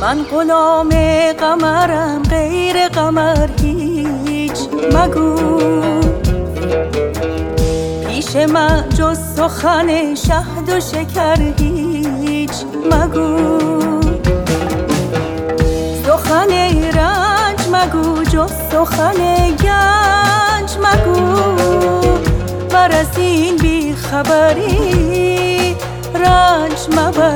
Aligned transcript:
من 0.00 0.22
غلام 0.22 0.88
قمرم 1.40 2.22
غیر 2.30 2.88
قمر 2.88 3.48
هیچ. 3.62 4.58
مگو. 4.92 5.36
پیش 8.06 8.36
من 8.36 8.88
جز 8.88 9.18
سخن 9.36 10.14
شهد 10.14 10.68
و 10.68 10.80
شکر 10.80 11.40
هیچ. 11.58 12.52
مگو. 12.92 13.85
سخن 18.46 19.20
گنج 19.50 20.76
مگو. 20.78 21.40
بر 22.70 22.92
از 22.92 23.18
این 23.18 23.56
بی 23.56 23.94
خبری 23.94 25.76
رنج 26.14 26.88
مبر. 26.96 27.35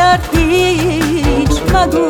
مدر 0.00 0.18
هیچ 0.32 1.62
مگو. 1.74 2.08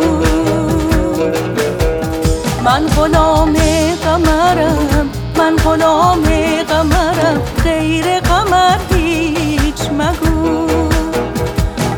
من 2.65 2.87
غلام 2.87 3.57
قمرم 4.05 5.09
من 5.38 5.57
غلام 5.65 6.24
قمرم 6.69 7.43
غیر 7.65 8.21
قمر 8.21 8.79
هیچ 8.95 9.80
مگو. 9.99 10.66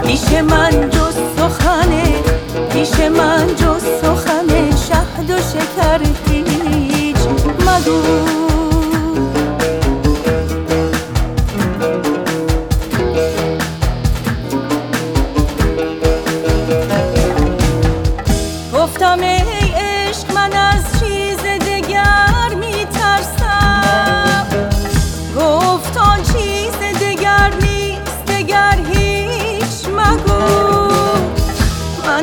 پیش 0.03 0.33
من 0.33 0.91
جز 0.91 1.17
سخنه 1.37 2.05
پیش 2.71 2.95
من 3.01 3.47
جز 3.47 3.84
سخنه 4.03 4.22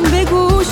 من 0.00 0.10
به 0.10 0.24
گوش 0.24 0.66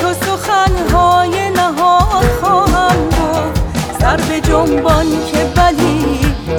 تو 0.00 0.12
سخنهای 0.12 1.50
نهاد 1.50 2.24
خواهم 2.42 3.08
گفت. 3.08 4.00
سر 4.00 4.16
به 4.16 4.40
جنبان 4.40 5.06
که 5.32 5.44
بلی 5.56 6.18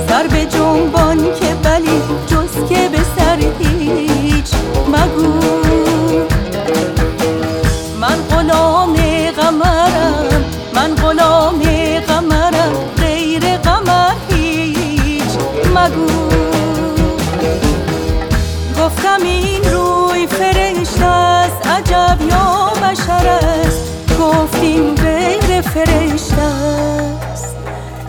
سر 0.09 0.27
به 0.27 0.45
جنبان 0.45 1.17
که 1.17 1.55
بلی 1.63 2.01
جز 2.27 2.69
که 2.69 2.89
به 2.89 2.97
سر 3.17 3.37
هیچ 3.59 4.51
مگو. 4.87 5.33
من 8.01 8.17
غلام 8.29 8.95
قمرم 9.37 10.45
من 10.75 10.95
غلام 10.95 11.61
قمرم 12.07 12.73
غیر 12.97 13.57
قمر 13.57 14.13
هیچ 14.29 15.31
مگو. 15.75 16.25
گفتم 18.83 19.19
این 19.23 19.74
عجب 21.85 22.21
یا 22.21 22.73
بشر 22.83 23.27
است. 23.27 24.17
گفتیم 24.19 24.95
غیر 24.95 25.61
فرشت 25.61 26.33
است. 26.33 27.55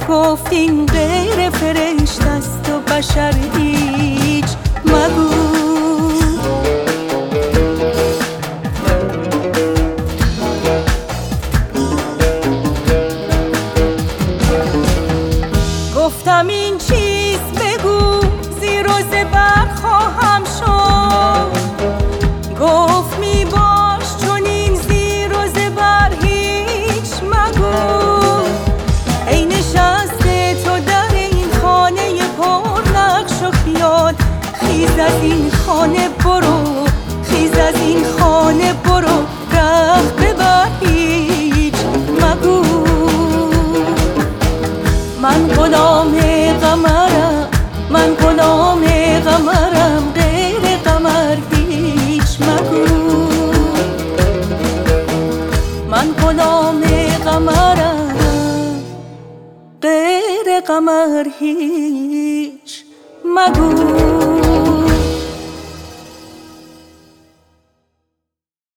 گفتیم 0.09 0.87
غیر 0.87 1.51
فرشت 1.51 2.23
است 2.23 2.71
و 2.71 2.81
بشر 2.81 3.35
هیچ 3.57 4.45
مگو. 4.85 5.31
گفتم 15.97 16.47
این 16.49 16.79
چیست 16.79 17.53
بگو 17.61 18.21
زیر 18.61 18.87
و 18.87 18.93
زبر 19.11 19.69
خواهم 19.83 20.45
شد. 20.45 21.57
گفت 22.61 23.06
از 35.07 35.23
این 35.23 35.51
خانه 35.51 36.09
برو 36.09 36.87
خیز 37.25 37.53
از 37.53 37.75
این 37.81 38.05
خانه 38.19 38.73
برو 38.73 39.19
رخت 39.53 40.17
ببر 40.17 40.69
هیچ 40.81 41.75
مگو. 42.23 42.63
من 45.23 45.47
غلام 45.47 46.15
قمرم 46.61 47.49
من 47.91 48.15
غلام 48.15 48.85
قمرم 49.27 50.13
غیر 50.15 50.77
قمر 50.85 51.37
هیچ 51.53 52.41
مگو. 52.41 52.85
من 55.91 56.13
غلام 56.23 56.83
قمرم 57.25 58.15
غیر 59.83 60.61
قمر 60.67 61.27
هیچ 61.39 62.85
مگو. 63.25 64.16